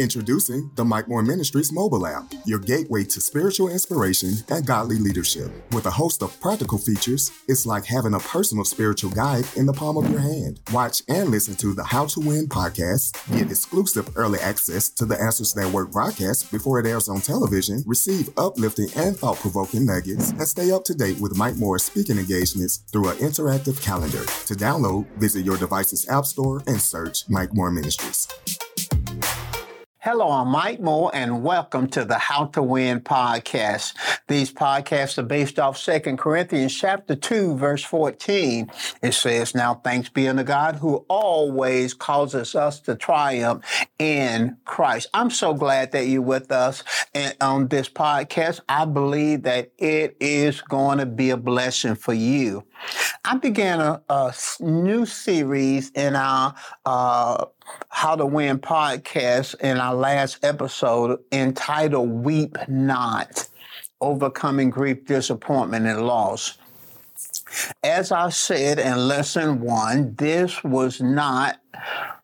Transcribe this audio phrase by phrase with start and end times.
[0.00, 5.50] Introducing the Mike Moore Ministries mobile app, your gateway to spiritual inspiration and godly leadership.
[5.72, 9.72] With a host of practical features, it's like having a personal spiritual guide in the
[9.72, 10.60] palm of your hand.
[10.72, 15.20] Watch and listen to the How to Win podcast, get exclusive early access to the
[15.20, 20.30] Answers That Work broadcast before it airs on television, receive uplifting and thought provoking nuggets,
[20.30, 24.24] and stay up to date with Mike Moore's speaking engagements through an interactive calendar.
[24.46, 28.28] To download, visit your device's App Store and search Mike Moore Ministries.
[30.10, 33.92] Hello, I'm Mike Moore, and welcome to the How to Win podcast.
[34.26, 38.70] These podcasts are based off 2 Corinthians chapter 2, verse 14.
[39.02, 43.62] It says, Now thanks be unto God who always causes us to triumph
[43.98, 45.08] in Christ.
[45.12, 48.60] I'm so glad that you're with us and on this podcast.
[48.66, 52.64] I believe that it is going to be a blessing for you.
[53.30, 56.54] I began a, a new series in our
[56.86, 57.44] uh,
[57.90, 63.46] How to Win podcast in our last episode entitled Weep Not
[64.00, 66.56] Overcoming Grief, Disappointment, and Loss.
[67.84, 71.60] As I said in lesson one, this was not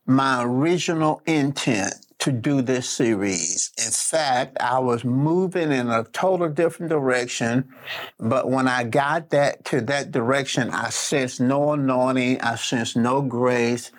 [0.06, 3.72] my original intent to do this series.
[3.78, 7.72] In fact, I was moving in a total different direction,
[8.18, 13.20] but when I got that to that direction, I sensed no anointing, I sensed no
[13.22, 13.90] grace,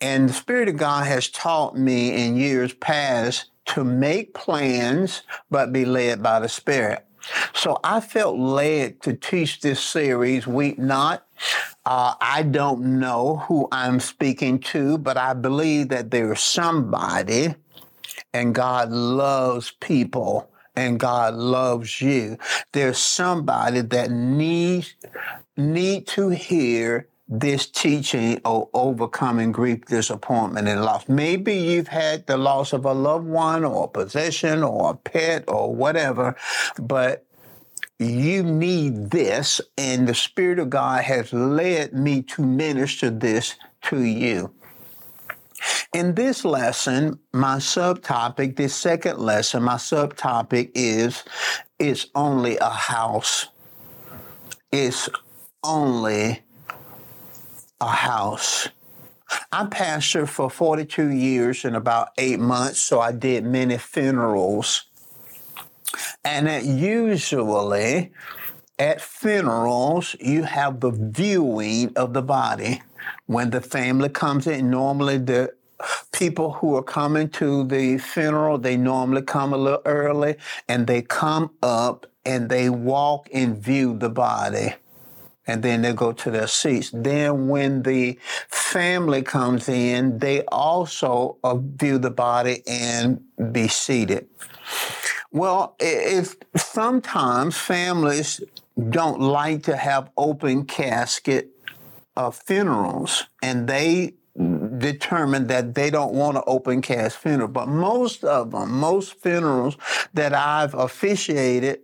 [0.00, 5.72] and the Spirit of God has taught me in years past to make plans but
[5.72, 7.06] be led by the Spirit.
[7.54, 11.26] So I felt led to teach this series, Weep Not.
[11.84, 17.54] Uh, I don't know who I'm speaking to, but I believe that there's somebody,
[18.32, 22.38] and God loves people, and God loves you.
[22.72, 24.94] There's somebody that needs
[25.56, 31.08] need to hear this teaching of overcoming grief, disappointment, and loss.
[31.08, 35.44] Maybe you've had the loss of a loved one or a possession or a pet
[35.46, 36.34] or whatever,
[36.78, 37.24] but
[38.00, 44.00] you need this, and the Spirit of God has led me to minister this to
[44.02, 44.54] you.
[45.92, 51.24] In this lesson, my subtopic, this second lesson, my subtopic is
[51.78, 53.48] it's only a house.
[54.72, 55.10] It's
[55.62, 56.42] only
[57.82, 58.68] a house.
[59.52, 64.89] I pastored for 42 years and about eight months, so I did many funerals.
[66.24, 68.12] And usually
[68.78, 72.82] at funerals, you have the viewing of the body.
[73.26, 75.52] When the family comes in, normally the
[76.12, 80.36] people who are coming to the funeral, they normally come a little early
[80.68, 84.74] and they come up and they walk and view the body
[85.46, 86.90] and then they go to their seats.
[86.92, 88.18] Then when the
[88.48, 94.28] family comes in, they also uh, view the body and be seated.
[95.32, 98.40] Well, if sometimes families
[98.90, 101.50] don't like to have open casket
[102.16, 104.14] uh, funerals, and they
[104.78, 107.48] determine that they don't want an open casket funeral.
[107.48, 109.76] But most of them, most funerals
[110.14, 111.80] that I've officiated,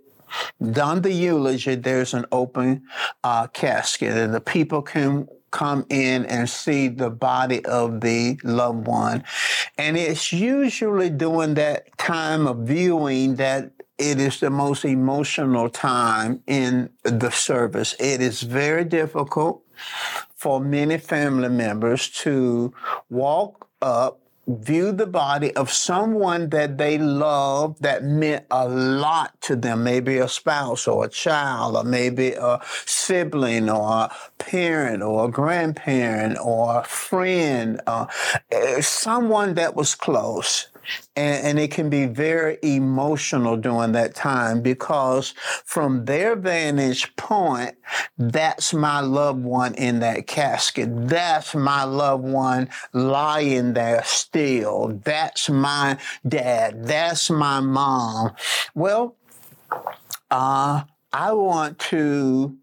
[0.72, 2.82] done the eulogy, there's an open
[3.22, 8.86] uh, casket, and the people can come in and see the body of the loved
[8.86, 9.24] one.
[9.78, 16.42] And it's usually during that time of viewing that it is the most emotional time
[16.46, 17.94] in the service.
[17.98, 19.62] It is very difficult
[20.34, 22.74] for many family members to
[23.08, 29.56] walk up view the body of someone that they love that meant a lot to
[29.56, 35.26] them, maybe a spouse or a child, or maybe a sibling or a parent or
[35.26, 38.06] a grandparent or a friend, uh,
[38.50, 40.68] eh, someone that was close.
[41.16, 47.74] And, and, it can be very emotional during that time because from their vantage point,
[48.18, 51.08] that's my loved one in that casket.
[51.08, 55.00] That's my loved one lying there still.
[55.04, 56.86] That's my dad.
[56.86, 58.32] That's my mom.
[58.74, 59.16] Well,
[60.30, 60.82] uh,
[61.12, 62.56] I want to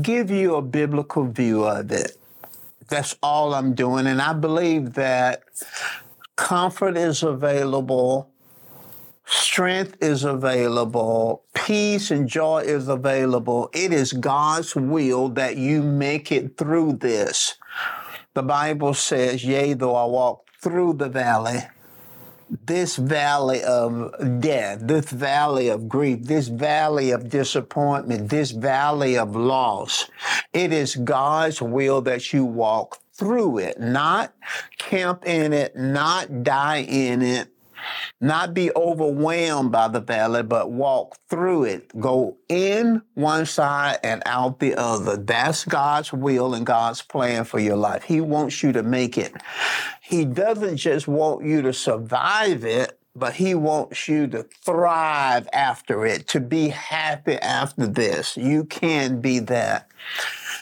[0.00, 2.16] give you a biblical view of it.
[2.88, 4.06] That's all I'm doing.
[4.06, 5.44] And I believe that
[6.36, 8.30] comfort is available,
[9.24, 13.70] strength is available, peace and joy is available.
[13.72, 17.56] It is God's will that you make it through this.
[18.34, 21.58] The Bible says, Yea, though I walk through the valley,
[22.66, 29.34] this valley of death, this valley of grief, this valley of disappointment, this valley of
[29.34, 30.10] loss.
[30.52, 34.34] It is God's will that you walk through it, not
[34.78, 37.46] camp in it, not die in it,
[38.20, 42.00] not be overwhelmed by the valley, but walk through it.
[42.00, 45.16] Go in one side and out the other.
[45.16, 48.02] That's God's will and God's plan for your life.
[48.02, 49.32] He wants you to make it.
[50.00, 56.06] He doesn't just want you to survive it, but he wants you to thrive after
[56.06, 58.36] it, to be happy after this.
[58.36, 59.88] You can be that.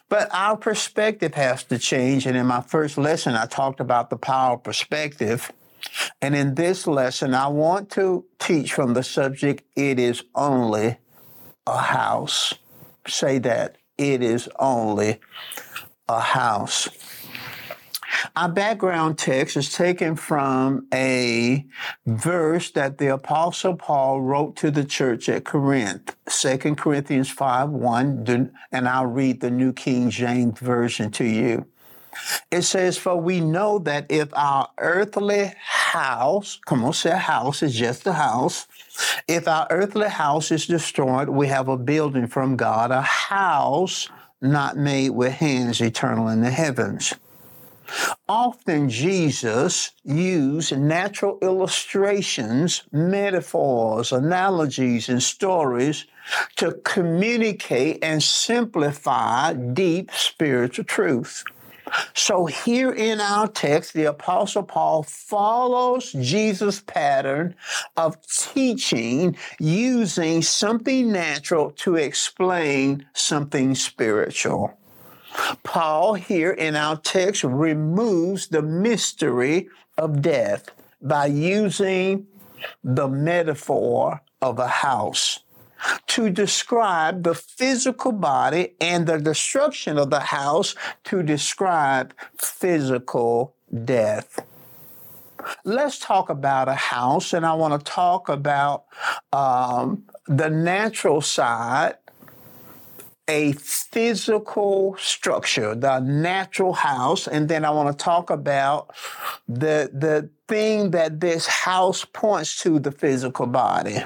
[0.08, 2.26] But our perspective has to change.
[2.26, 5.52] And in my first lesson, I talked about the power of perspective.
[6.20, 10.98] And in this lesson, I want to teach from the subject, it is only
[11.66, 12.54] a house.
[13.06, 13.76] Say that.
[13.96, 15.20] It is only
[16.08, 16.88] a house.
[18.36, 21.66] Our background text is taken from a
[22.06, 28.52] verse that the Apostle Paul wrote to the church at Corinth, 2 Corinthians 5 1,
[28.72, 31.66] and I'll read the New King James Version to you.
[32.50, 37.74] It says, For we know that if our earthly house, come on, say house is
[37.74, 38.66] just a house.
[39.28, 44.08] If our earthly house is destroyed, we have a building from God, a house
[44.40, 47.14] not made with hands eternal in the heavens.
[48.28, 56.06] Often Jesus used natural illustrations, metaphors, analogies, and stories
[56.56, 61.44] to communicate and simplify deep spiritual truth.
[62.14, 67.54] So here in our text, the Apostle Paul follows Jesus' pattern
[67.96, 74.79] of teaching using something natural to explain something spiritual.
[75.62, 82.26] Paul here in our text removes the mystery of death by using
[82.82, 85.40] the metaphor of a house
[86.06, 90.74] to describe the physical body and the destruction of the house
[91.04, 93.54] to describe physical
[93.84, 94.44] death.
[95.64, 98.84] Let's talk about a house, and I want to talk about
[99.32, 101.94] um, the natural side
[103.30, 108.90] a physical structure, the natural house, and then I want to talk about
[109.48, 114.02] the the thing that this house points to the physical body.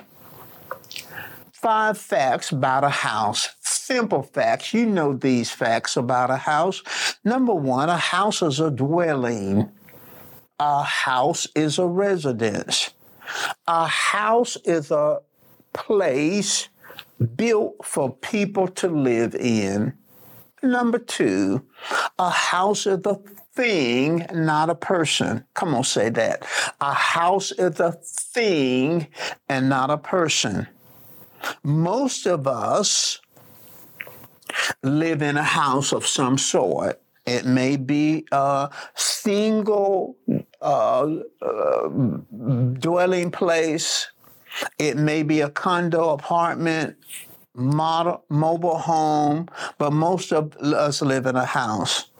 [1.52, 3.48] Five facts about a house.
[3.60, 4.74] Simple facts.
[4.74, 6.82] You know these facts about a house.
[7.24, 9.70] Number one, a house is a dwelling.
[10.58, 12.90] A house is a residence.
[13.66, 15.20] A house is a
[15.72, 16.68] place
[17.36, 19.94] built for people to live in.
[20.62, 21.64] Number two,
[22.18, 23.20] a house is a
[23.54, 25.44] thing, not a person.
[25.54, 26.46] Come on, say that.
[26.80, 29.08] A house is a thing
[29.48, 30.66] and not a person.
[31.62, 33.20] Most of us
[34.82, 37.00] live in a house of some sort.
[37.26, 40.16] It may be a single
[40.60, 41.88] uh, uh,
[42.78, 44.08] dwelling place
[44.78, 46.96] it may be a condo, apartment,
[47.54, 49.48] model, mobile home,
[49.78, 52.10] but most of us live in a house.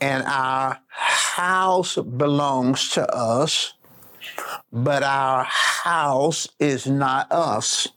[0.00, 3.74] And our house belongs to us,
[4.72, 7.88] but our house is not us.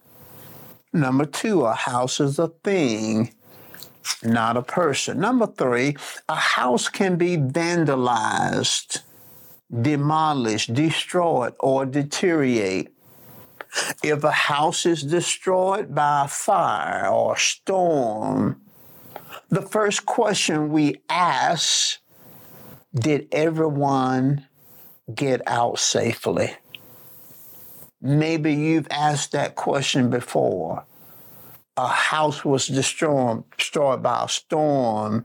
[0.93, 3.33] Number two, a house is a thing,
[4.23, 5.19] not a person.
[5.19, 5.95] Number three,
[6.27, 9.01] a house can be vandalized,
[9.81, 12.89] demolished, destroyed, or deteriorate.
[14.03, 18.61] If a house is destroyed by fire or storm,
[19.49, 21.99] the first question we ask
[22.93, 24.47] did everyone
[25.13, 26.55] get out safely?
[28.01, 30.85] Maybe you've asked that question before.
[31.79, 35.23] A house was destroyed, destroyed by a storm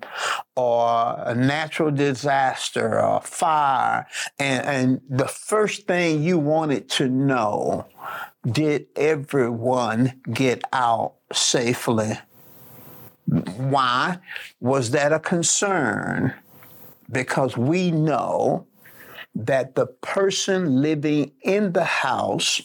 [0.54, 4.06] or a natural disaster or fire,
[4.38, 7.86] and, and the first thing you wanted to know
[8.46, 12.18] did everyone get out safely?
[13.26, 14.18] Why
[14.60, 16.34] was that a concern?
[17.10, 18.68] Because we know
[19.34, 22.62] that the person living in the house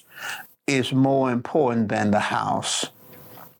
[0.67, 2.85] is more important than the house.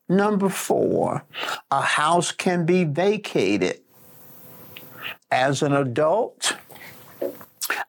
[0.09, 1.23] Number four,
[1.69, 3.81] a house can be vacated.
[5.31, 6.57] As an adult,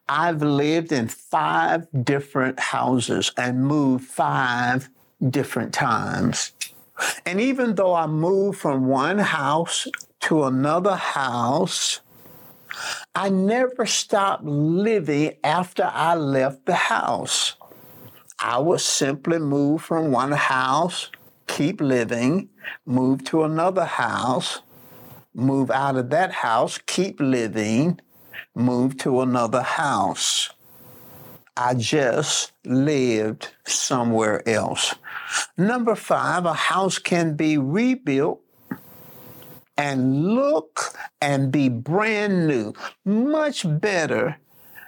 [0.06, 4.90] I've lived in five different houses and moved five
[5.30, 6.52] different times.
[7.24, 9.88] And even though I moved from one house
[10.20, 12.00] to another house,
[13.14, 17.56] I never stopped living after I left the house.
[18.38, 21.10] I would simply move from one house,
[21.50, 22.48] keep living,
[22.86, 24.62] move to another house,
[25.34, 28.00] move out of that house, keep living,
[28.54, 30.50] move to another house.
[31.56, 34.94] I just lived somewhere else.
[35.58, 38.40] Number five, a house can be rebuilt
[39.76, 42.72] and look and be brand new,
[43.04, 44.36] much better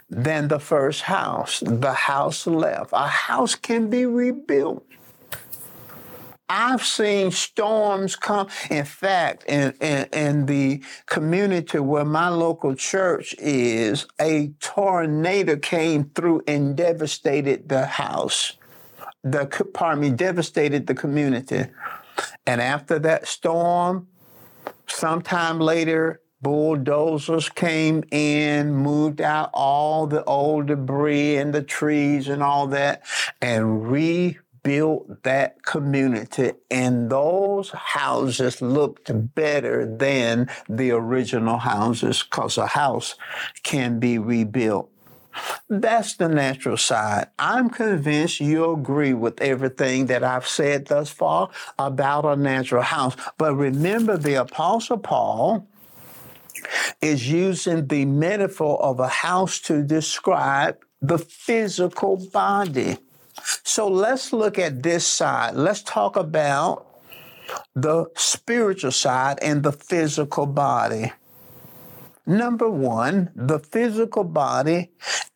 [0.09, 2.91] than the first house, the house left.
[2.93, 4.87] A house can be rebuilt.
[6.55, 8.49] I've seen storms come.
[8.71, 16.11] In fact, in, in, in, the community where my local church is, a tornado came
[16.11, 18.53] through and devastated the house.
[19.25, 21.65] The pardon me, devastated the community.
[22.47, 24.09] And after that storm,
[24.87, 32.43] sometime later, bulldozers came in, moved out all the old debris and the trees and
[32.43, 33.05] all that,
[33.41, 33.91] and
[34.65, 36.53] rebuilt that community.
[36.71, 43.17] And those houses looked better than the original houses because a house
[43.63, 44.89] can be rebuilt.
[45.69, 47.29] That's the natural side.
[47.39, 53.17] I'm convinced you'll agree with everything that I've said thus far about a natural house.
[53.39, 55.67] But remember, the Apostle Paul
[57.01, 62.99] is using the metaphor of a house to describe the physical body.
[63.65, 65.55] So let's look at this side.
[65.55, 66.87] Let's talk about
[67.75, 71.13] the spiritual side and the physical body.
[72.27, 74.91] Number one, the physical body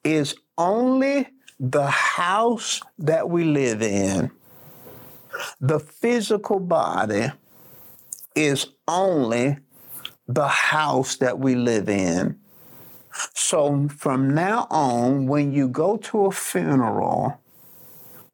[0.04, 4.30] is only the house that we live in.
[5.60, 7.32] The physical body
[8.34, 9.58] is only
[10.28, 12.38] the house that we live in.
[13.34, 17.40] So from now on, when you go to a funeral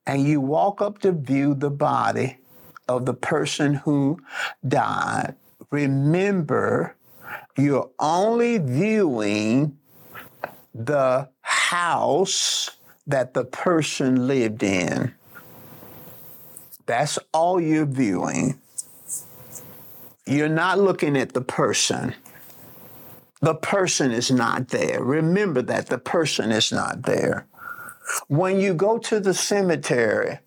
[0.07, 2.39] and you walk up to view the body
[2.89, 4.21] of the person who
[4.67, 5.35] died,
[5.71, 6.97] remember
[7.57, 9.79] you're only viewing
[10.75, 12.71] the house
[13.07, 15.15] that the person lived in.
[16.87, 18.59] That's all you're viewing.
[20.27, 22.15] You're not looking at the person.
[23.41, 25.03] The person is not there.
[25.03, 27.47] Remember that the person is not there.
[28.29, 30.39] When you go to the cemetery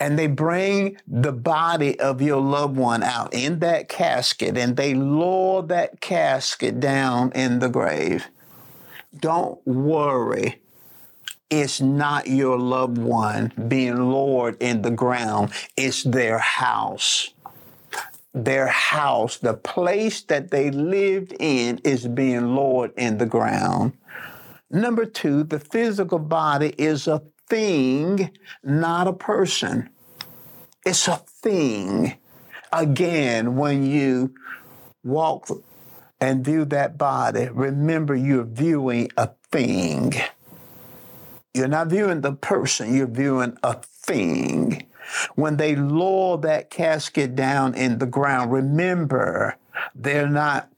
[0.00, 4.94] and they bring the body of your loved one out in that casket and they
[4.94, 8.26] lower that casket down in the grave,
[9.18, 10.60] don't worry.
[11.50, 15.52] It's not your loved one being lowered in the ground.
[15.76, 17.30] It's their house
[18.34, 23.92] their house, the place that they lived in, is being lowered in the ground.
[24.72, 28.30] Number two, the physical body is a thing,
[28.64, 29.90] not a person.
[30.86, 32.16] It's a thing.
[32.72, 34.34] Again, when you
[35.04, 35.48] walk
[36.22, 40.14] and view that body, remember you're viewing a thing.
[41.52, 44.86] You're not viewing the person, you're viewing a thing.
[45.34, 49.56] When they lower that casket down in the ground, remember
[49.94, 50.68] they're not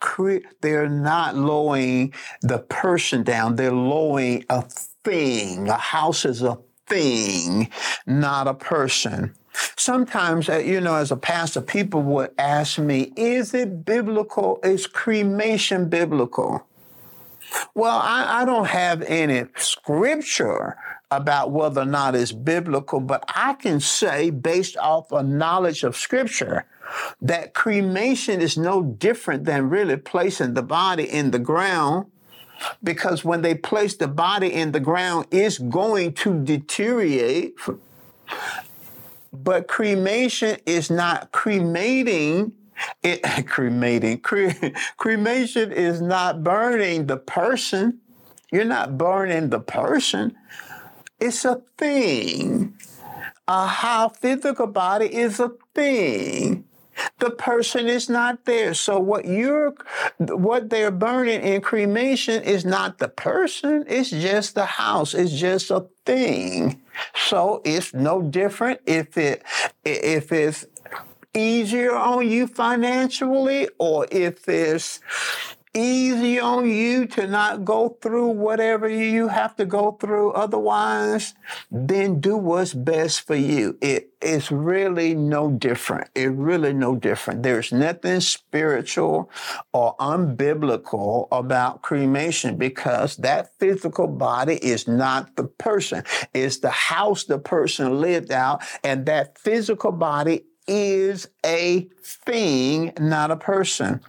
[0.61, 3.57] they're not lowering the person down.
[3.57, 5.69] They're lowering a thing.
[5.69, 7.71] A house is a thing,
[8.07, 9.35] not a person.
[9.76, 14.59] Sometimes, uh, you know, as a pastor, people would ask me, is it biblical?
[14.64, 16.66] Is cremation biblical?
[17.75, 20.76] Well, I, I don't have any scripture
[21.16, 25.97] about whether or not it's biblical, but I can say, based off a knowledge of
[25.97, 26.66] Scripture,
[27.21, 32.06] that cremation is no different than really placing the body in the ground.
[32.83, 37.56] Because when they place the body in the ground, it's going to deteriorate.
[39.33, 42.52] But cremation is not cremating
[43.02, 44.21] it, cremating.
[44.21, 48.00] Cre- cremation is not burning the person.
[48.52, 50.37] You're not burning the person.
[51.25, 52.75] It's a thing.
[53.49, 56.64] A how physical body is a thing.
[57.19, 58.75] The person is not there.
[58.75, 59.75] So what you're,
[60.19, 63.85] what they're burning in cremation is not the person.
[63.88, 65.14] It's just the house.
[65.14, 66.83] It's just a thing.
[67.14, 69.43] So it's no different if it,
[69.83, 70.66] if it's
[71.35, 75.00] easier on you financially or if it's
[75.75, 81.35] easy on you to not go through whatever you have to go through otherwise,
[81.71, 83.76] then do what's best for you.
[83.81, 86.11] It is really no different.
[86.14, 87.43] It really no different.
[87.43, 89.31] There's nothing spiritual
[89.73, 96.04] or unbiblical about cremation because that physical body is not the person.
[96.33, 103.31] It's the house the person lived out and that physical body is a thing, not
[103.31, 104.00] a person.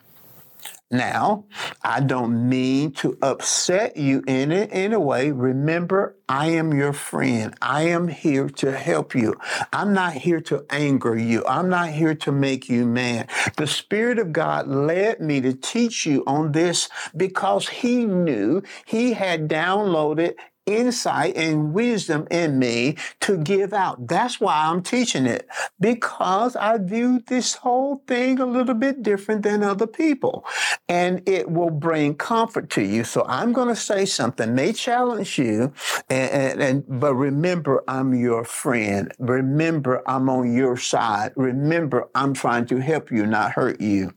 [0.95, 1.45] Now,
[1.83, 5.31] I don't mean to upset you in it in a way.
[5.31, 7.53] Remember, I am your friend.
[7.61, 9.35] I am here to help you.
[9.73, 11.43] I'm not here to anger you.
[11.47, 13.29] I'm not here to make you mad.
[13.57, 19.13] The Spirit of God led me to teach you on this because He knew He
[19.13, 20.35] had downloaded
[20.65, 24.07] insight and wisdom in me to give out.
[24.07, 25.47] That's why I'm teaching it
[25.79, 30.45] because I view this whole thing a little bit different than other people
[30.87, 33.03] and it will bring comfort to you.
[33.03, 35.73] So I'm going to say something may challenge you
[36.09, 39.11] and, and, and but remember I'm your friend.
[39.19, 41.33] Remember I'm on your side.
[41.35, 44.13] Remember I'm trying to help you, not hurt you.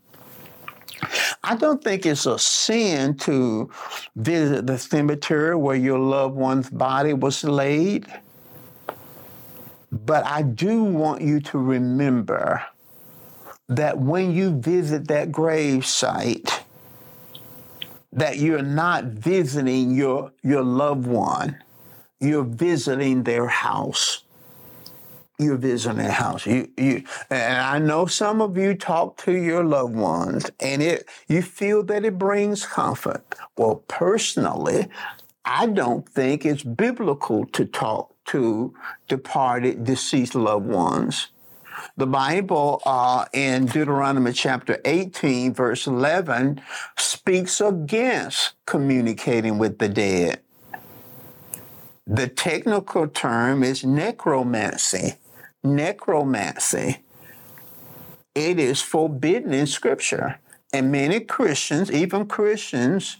[1.43, 3.71] I don't think it's a sin to
[4.17, 8.07] visit the cemetery where your loved one's body was laid.
[9.91, 12.63] But I do want you to remember
[13.69, 16.65] that when you visit that grave site,
[18.13, 21.63] that you're not visiting your, your loved one,
[22.21, 24.25] you're visiting their house
[25.39, 26.47] you're visiting house.
[26.47, 31.09] You, you, and I know some of you talk to your loved ones, and it
[31.29, 33.23] you feel that it brings comfort.
[33.57, 34.89] Well, personally,
[35.45, 38.75] I don't think it's biblical to talk to
[39.07, 41.29] departed, deceased loved ones.
[41.97, 46.61] The Bible uh, in Deuteronomy chapter 18, verse 11,
[46.97, 50.41] speaks against communicating with the dead.
[52.07, 55.15] The technical term is necromancy
[55.63, 57.03] necromancy.
[58.35, 60.39] It is forbidden in Scripture.
[60.73, 63.17] And many Christians, even Christians,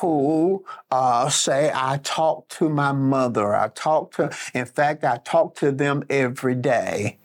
[0.00, 3.54] who uh, say, I talk to my mother.
[3.54, 7.18] I talk to, in fact, I talk to them every day.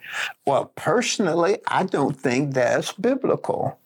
[0.45, 3.79] Well, personally, I don't think that's biblical.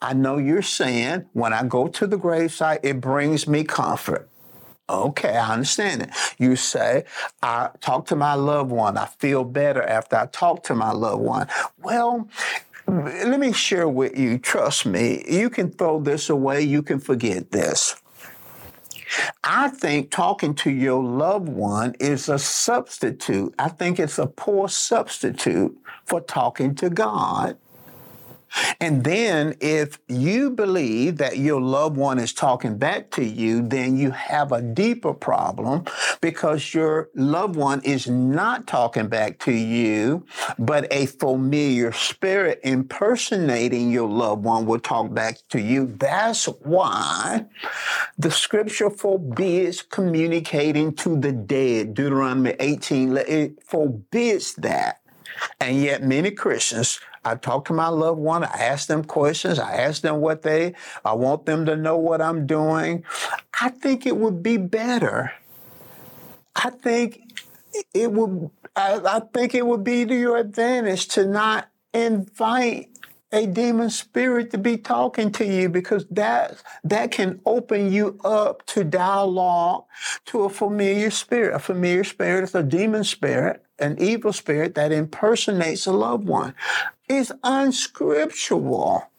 [0.00, 4.28] I know you're saying when I go to the gravesite, it brings me comfort.
[4.92, 6.10] Okay, I understand it.
[6.38, 7.04] You say,
[7.42, 8.98] I talk to my loved one.
[8.98, 11.48] I feel better after I talk to my loved one.
[11.82, 12.28] Well,
[12.86, 14.38] let me share with you.
[14.38, 16.60] Trust me, you can throw this away.
[16.62, 17.96] You can forget this.
[19.44, 23.54] I think talking to your loved one is a substitute.
[23.58, 27.56] I think it's a poor substitute for talking to God.
[28.80, 33.96] And then if you believe that your loved one is talking back to you, then
[33.96, 35.84] you have a deeper problem
[36.20, 40.26] because your loved one is not talking back to you,
[40.58, 45.86] but a familiar spirit impersonating your loved one will talk back to you.
[45.86, 47.46] That's why
[48.18, 51.94] the scripture forbids communicating to the dead.
[51.94, 55.00] Deuteronomy 18, it forbids that.
[55.60, 58.44] And yet many Christians I talk to my loved one.
[58.44, 59.58] I ask them questions.
[59.58, 63.04] I ask them what they, I want them to know what I'm doing.
[63.60, 65.32] I think it would be better.
[66.56, 67.20] I think
[67.94, 72.91] it would, I, I think it would be to your advantage to not invite
[73.32, 78.64] a demon spirit to be talking to you because that that can open you up
[78.66, 79.84] to dialogue
[80.26, 81.54] to a familiar spirit.
[81.54, 86.54] A familiar spirit is a demon spirit, an evil spirit that impersonates a loved one.
[87.08, 89.10] It's unscriptural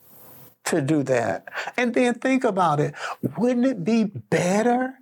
[0.64, 1.48] to do that.
[1.76, 2.94] And then think about it.
[3.36, 4.94] Wouldn't it be better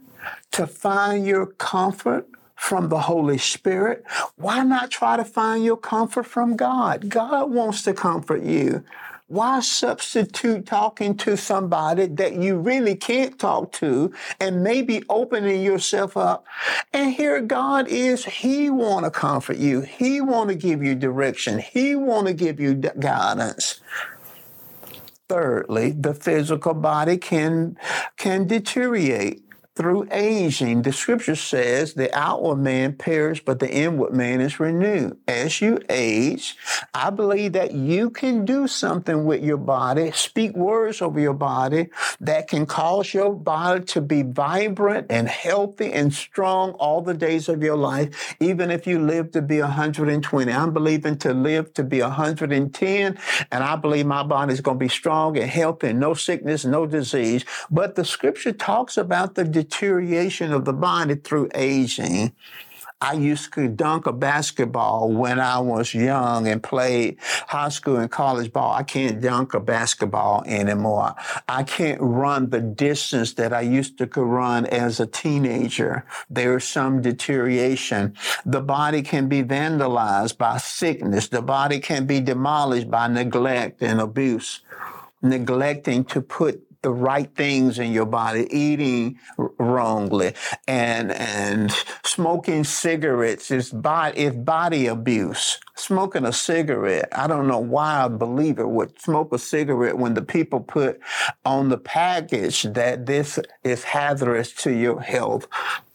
[0.52, 2.28] to find your comfort
[2.62, 4.04] from the Holy Spirit?
[4.36, 7.08] Why not try to find your comfort from God?
[7.08, 8.84] God wants to comfort you.
[9.26, 16.16] Why substitute talking to somebody that you really can't talk to and maybe opening yourself
[16.16, 16.46] up?
[16.92, 19.80] And here God is, He want to comfort you.
[19.80, 21.58] He want to give you direction.
[21.58, 23.80] He want to give you guidance.
[25.28, 27.76] Thirdly, the physical body can,
[28.16, 29.41] can deteriorate
[29.74, 30.82] through aging.
[30.82, 35.16] The scripture says the outward man perish, but the inward man is renewed.
[35.26, 36.56] As you age,
[36.92, 41.88] I believe that you can do something with your body, speak words over your body
[42.20, 47.48] that can cause your body to be vibrant and healthy and strong all the days
[47.48, 50.52] of your life, even if you live to be 120.
[50.52, 53.18] I'm believing to live to be 110,
[53.50, 56.66] and I believe my body is going to be strong and healthy and no sickness,
[56.66, 57.44] no disease.
[57.70, 62.32] But the scripture talks about the deterioration of the body through aging.
[63.00, 67.16] I used to dunk a basketball when I was young and played
[67.48, 68.72] high school and college ball.
[68.72, 71.16] I can't dunk a basketball anymore.
[71.48, 76.04] I can't run the distance that I used to run as a teenager.
[76.30, 78.14] There's some deterioration.
[78.46, 81.26] The body can be vandalized by sickness.
[81.26, 84.60] The body can be demolished by neglect and abuse
[85.22, 90.34] neglecting to put the right things in your body, eating wrongly,
[90.68, 91.72] and and
[92.04, 95.58] smoking cigarettes is body is body abuse.
[95.74, 100.22] Smoking a cigarette, I don't know why a believer would smoke a cigarette when the
[100.22, 101.00] people put
[101.44, 105.48] on the package that this is hazardous to your health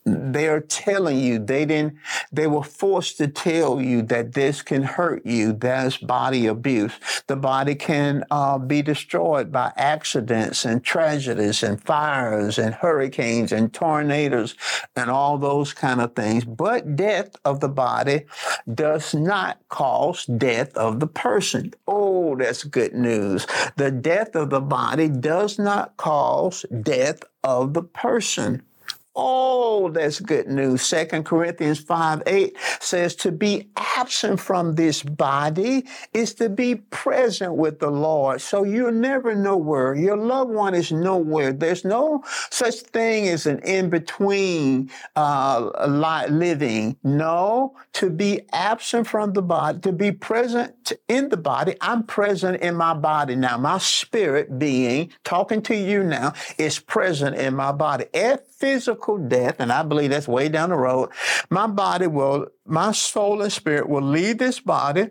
[0.08, 1.96] they're telling you they didn't
[2.32, 5.54] they were forced to tell you that this can hurt you.
[5.54, 6.93] That's body abuse.
[7.28, 13.74] The body can uh, be destroyed by accidents and tragedies and fires and hurricanes and
[13.74, 14.56] tornadoes
[14.96, 16.46] and all those kind of things.
[16.46, 18.26] But death of the body
[18.74, 21.74] does not cause death of the person.
[21.88, 23.46] Oh that's good news.
[23.76, 28.63] The death of the body does not cause death of the person
[29.19, 30.84] Oh, that's good news.
[30.84, 37.56] Second Corinthians 5 8 says to be absent from this body is to be present
[37.56, 38.41] with the Lord.
[38.41, 39.95] So you're never nowhere.
[39.95, 41.51] Your loved one is nowhere.
[41.51, 46.97] There's no such thing as an in between uh, living.
[47.03, 51.75] No, to be absent from the body, to be present in the body.
[51.82, 53.58] I'm present in my body now.
[53.58, 58.06] My spirit being talking to you now is present in my body.
[58.13, 61.10] If physical death, and I believe that's way down the road,
[61.50, 65.10] my body will, my soul and spirit will leave this body.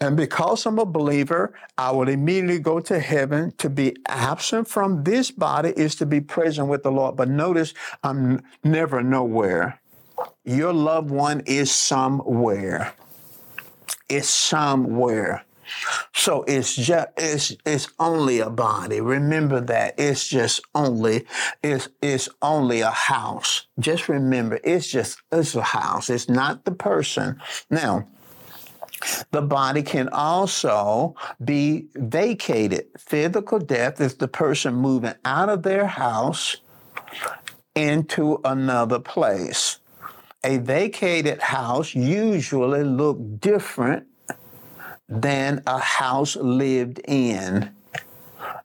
[0.00, 3.52] And because I'm a believer, I will immediately go to heaven.
[3.58, 7.16] To be absent from this body is to be present with the Lord.
[7.16, 9.80] But notice, I'm never nowhere.
[10.44, 12.92] Your loved one is somewhere.
[14.08, 15.44] It's somewhere.
[16.12, 19.00] So it's just it's it's only a body.
[19.00, 19.94] Remember that.
[19.98, 21.26] It's just only
[21.62, 23.66] it's it's only a house.
[23.78, 26.10] Just remember it's just it's a house.
[26.10, 27.40] It's not the person.
[27.70, 28.06] Now
[29.30, 32.86] the body can also be vacated.
[32.98, 36.56] Physical death is the person moving out of their house
[37.74, 39.78] into another place.
[40.44, 44.06] A vacated house usually look different
[45.08, 47.74] than a house lived in.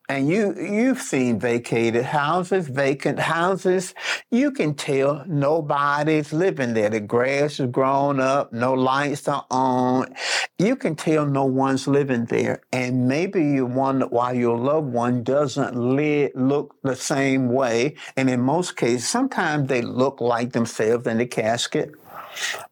[0.09, 3.95] And you you've seen vacated houses, vacant houses.
[4.29, 6.89] You can tell nobody's living there.
[6.89, 10.13] The grass is grown up, no lights are on.
[10.59, 12.61] You can tell no one's living there.
[12.73, 17.95] And maybe you wonder why your loved one doesn't live, look the same way.
[18.17, 21.93] And in most cases, sometimes they look like themselves in the casket.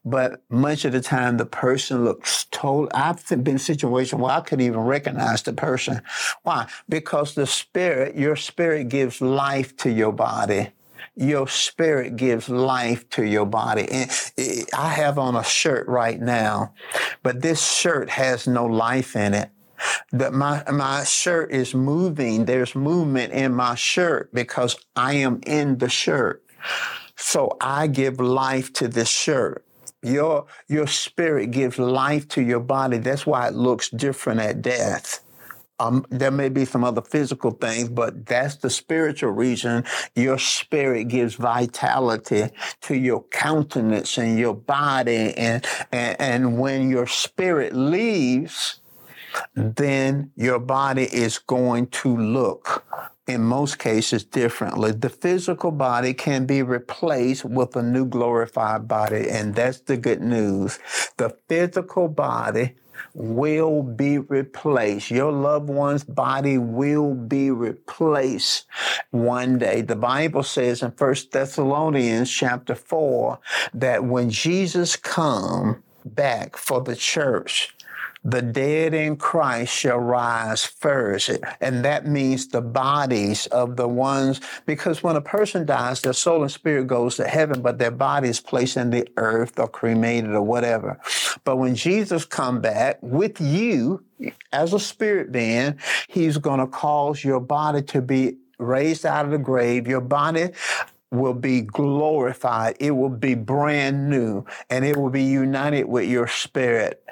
[0.04, 2.90] But much of the time, the person looks total.
[2.94, 6.02] I've been in situations where I couldn't even recognize the person.
[6.44, 6.68] Why?
[6.90, 10.70] Because the spirit, your spirit gives life to your body
[11.16, 13.88] your spirit gives life to your body.
[13.92, 14.10] And
[14.74, 16.74] I have on a shirt right now,
[17.22, 19.50] but this shirt has no life in it.
[20.12, 22.46] That my my shirt is moving.
[22.46, 26.44] There's movement in my shirt because I am in the shirt.
[27.22, 29.64] So I give life to this shirt.
[30.02, 32.98] Your, your spirit gives life to your body.
[32.98, 35.24] That's why it looks different at death.
[35.80, 39.84] Um, there may be some other physical things, but that's the spiritual reason
[40.16, 42.50] your spirit gives vitality
[42.82, 45.36] to your countenance and your body.
[45.38, 48.80] And, and, and when your spirit leaves,
[49.56, 52.84] then your body is going to look
[53.28, 54.92] in most cases differently.
[54.92, 60.22] The physical body can be replaced with a new glorified body, and that's the good
[60.22, 60.80] news.
[61.18, 62.76] The physical body
[63.14, 65.12] will be replaced.
[65.12, 68.66] Your loved one's body will be replaced
[69.12, 69.82] one day.
[69.82, 73.40] The Bible says in 1 Thessalonians chapter 4
[73.74, 77.76] that when Jesus come back for the church,
[78.24, 81.32] the dead in Christ shall rise first.
[81.60, 86.44] And that means the bodies of the ones, because when a person dies, their soul
[86.44, 90.32] and spirit goes to heaven, but their body is placed in the earth or cremated
[90.32, 91.00] or whatever.
[91.44, 94.04] But when Jesus come back with you
[94.54, 99.32] as a spirit being, he's going to cause your body to be raised out of
[99.32, 99.88] the grave.
[99.88, 100.50] Your body
[101.10, 102.78] will be glorified.
[102.80, 107.04] It will be brand new and it will be united with your spirit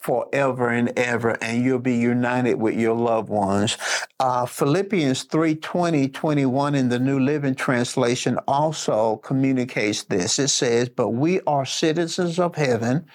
[0.00, 3.76] forever and ever, and you'll be united with your loved ones.
[4.18, 10.38] Uh, Philippians 3 20, 21 in the New Living Translation also communicates this.
[10.38, 13.06] It says, But we are citizens of heaven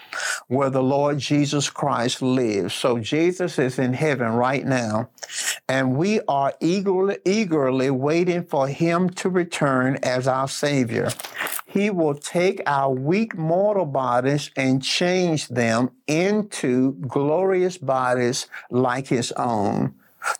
[0.48, 2.74] where the Lord Jesus Christ lives.
[2.74, 5.10] So Jesus is in heaven right now,
[5.68, 11.10] and we are eagerly, eagerly waiting for him to return as our Savior.
[11.68, 19.34] He will take our weak mortal bodies and change them into glorious bodies like his
[19.34, 19.94] own.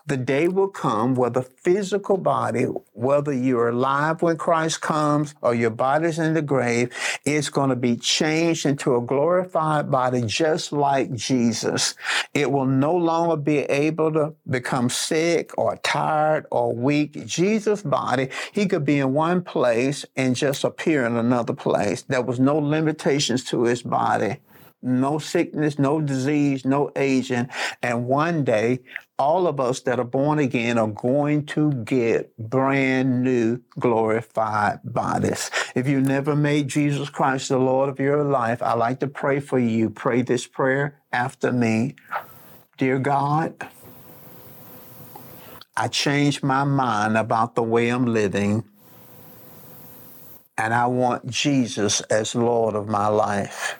[0.08, 2.62] The day will come where the physical body,
[2.94, 6.90] whether you're alive when Christ comes or your body's in the grave,
[7.26, 11.94] is going to be changed into a glorified body just like Jesus.
[12.32, 17.26] It will no longer be able to become sick or tired or weak.
[17.26, 22.00] Jesus' body, he could be in one place and just appear in another place.
[22.00, 24.38] There was no limitations to his body
[24.80, 27.48] no sickness, no disease, no aging.
[27.82, 28.78] And one day,
[29.18, 35.50] all of us that are born again are going to get brand new glorified bodies.
[35.74, 39.40] If you never made Jesus Christ the Lord of your life, I like to pray
[39.40, 39.90] for you.
[39.90, 41.96] Pray this prayer after me.
[42.76, 43.68] Dear God,
[45.76, 48.64] I changed my mind about the way I'm living,
[50.56, 53.78] and I want Jesus as Lord of my life.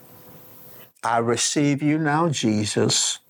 [1.05, 3.20] I receive you now, Jesus,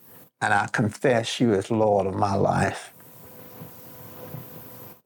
[0.41, 2.93] and I confess you as Lord of my life.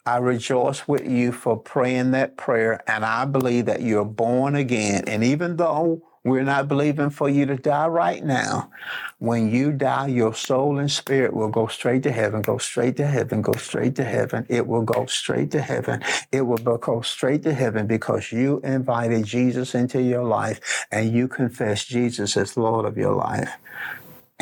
[0.05, 5.05] I rejoice with you for praying that prayer, and I believe that you're born again.
[5.07, 8.71] And even though we're not believing for you to die right now.
[9.19, 13.07] When you die, your soul and spirit will go straight to heaven, go straight to
[13.07, 14.47] heaven, go straight to heaven.
[14.49, 16.01] It will go straight to heaven.
[16.31, 21.27] It will go straight to heaven because you invited Jesus into your life and you
[21.27, 23.51] confessed Jesus as Lord of your life.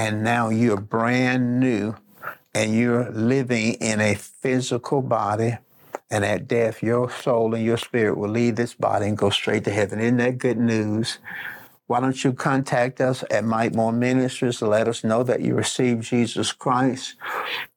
[0.01, 1.95] And now you're brand new
[2.55, 5.59] and you're living in a physical body.
[6.11, 9.65] And at death, your soul and your spirit will leave this body and go straight
[9.65, 10.01] to heaven.
[10.01, 11.19] Isn't that good news?
[11.91, 14.63] Why don't you contact us at Mike Moore Ministries?
[14.63, 17.17] Let us know that you received Jesus Christ.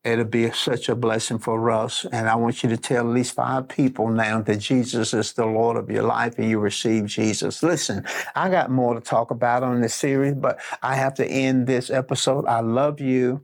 [0.04, 2.06] It'll be such a blessing for us.
[2.12, 5.48] And I want you to tell at least five people now that Jesus is the
[5.48, 7.64] Lord of your life and you receive Jesus.
[7.64, 11.66] Listen, I got more to talk about on this series, but I have to end
[11.66, 12.46] this episode.
[12.46, 13.42] I love you.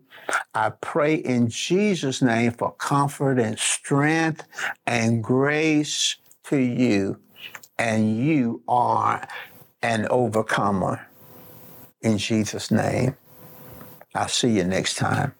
[0.54, 4.44] I pray in Jesus' name for comfort and strength
[4.86, 7.18] and grace to you.
[7.80, 9.26] And you are
[9.82, 11.08] an overcomer.
[12.02, 13.16] In Jesus' name.
[14.16, 15.34] I'll see you next time.